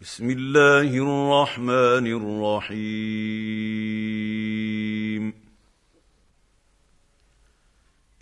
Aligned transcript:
بسم 0.00 0.30
الله 0.30 0.90
الرحمن 0.94 2.06
الرحيم 2.06 2.78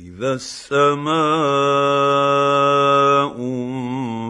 اذا 0.01 0.33
السماء 0.33 1.17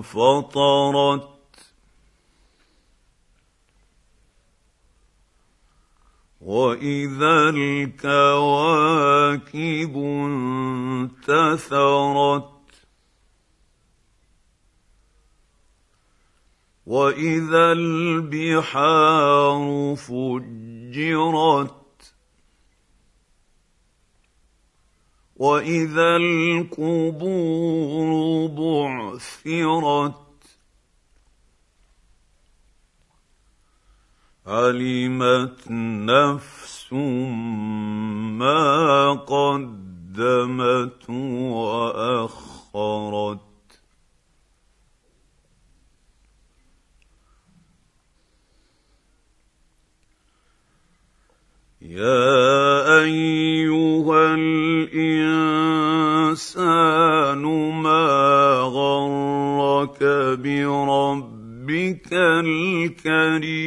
انفطرت 0.03 1.29
واذا 6.41 7.51
الكواكب 7.55 8.77
انتثرت 11.27 12.56
واذا 16.87 17.73
البحار 17.73 19.67
فجرت 19.97 21.77
واذا 25.37 26.17
القبور 26.17 28.09
بعثرت 28.49 30.27
علمت 34.47 35.71
نفس 35.71 36.93
ما 38.33 39.13
قدمت 39.13 41.11
واخرت 41.51 43.46
يا 51.91 53.03
أيها 53.03 54.35
الإنسان 54.35 55.03
ما 57.83 58.59
غرك 58.63 60.03
بربك 60.43 62.13
الكريم؟ 62.13 63.67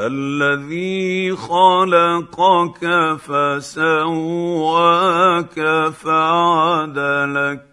الذي 0.00 1.36
خلقك 1.36 2.80
فسواك 3.20 4.40
فعدلك 5.92 7.69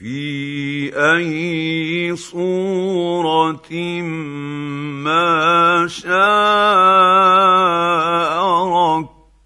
في 0.00 0.96
أي 0.96 2.16
صورة 2.16 3.72
ما 5.04 5.86
شاء 5.88 6.10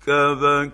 ركبك. 0.06 0.72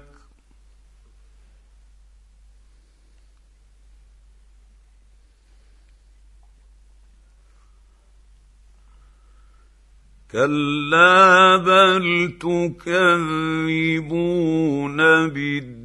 كلا 10.32 11.56
بل 11.56 12.36
تكذبون 12.40 12.96
بالدين. 15.28 15.80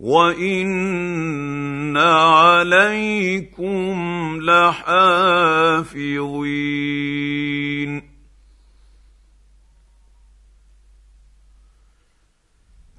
وان 0.00 1.96
عليكم 1.96 3.56
لحافظين 4.42 5.86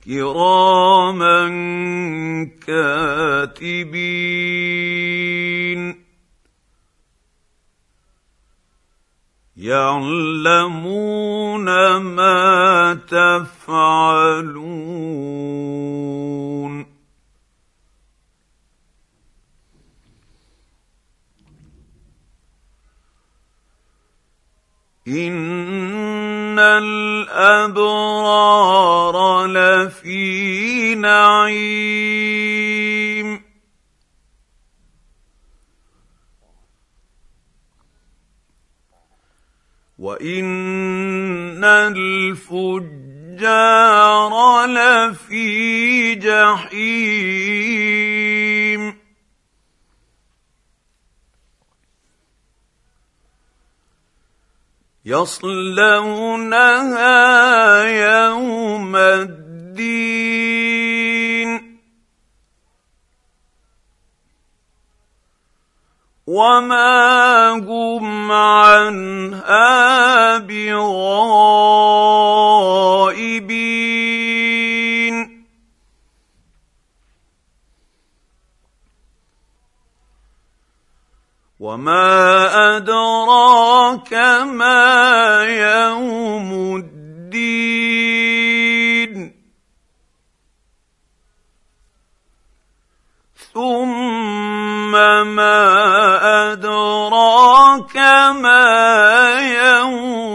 كراما 0.06 1.48
كاتبين 2.68 4.08
يعلمون 9.58 10.86
ما 11.98 12.94
تفعلون 13.08 14.58
ان 25.08 26.60
الابرار 26.60 27.96
لفي 29.46 30.96
نعيم 30.96 32.28
وان 39.98 41.64
الفجار 41.64 43.16
لفي 44.66 46.16
جحيم 46.16 47.77
يصلونها 55.08 57.04
يوم 57.84 58.96
الدين. 58.96 59.48
وما 66.28 67.50
هم 67.64 68.32
عنها 68.32 70.38
بغائبين. 70.38 70.98
وما 81.60 82.78
أدراك 82.78 83.27
ما 84.44 85.44
يوم 85.44 86.76
الدين. 86.76 87.88
ثم 93.54 94.92
ما 95.36 95.60
أدراك 96.54 97.98
ما 98.42 98.66
يوم 99.40 100.27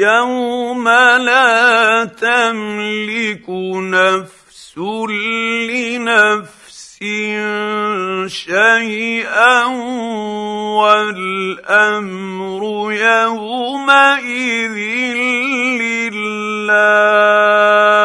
يوم 0.00 0.88
لا 0.88 2.04
تملك 2.04 3.44
نفس 3.76 4.78
لنفس 5.68 6.98
شيئا 8.26 9.64
والامر 10.80 12.62
يومئذ 12.92 14.76
لله 15.80 17.99